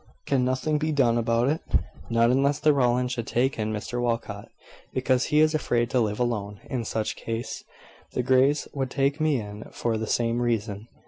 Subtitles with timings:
[0.25, 1.61] Can nothing be done about it?"
[2.09, 4.49] "Not unless the Rowlands should take in Mr Walcot,
[4.95, 7.63] because he is afraid to live alone: in such case,
[8.13, 10.87] the Greys would take me in for the same reason.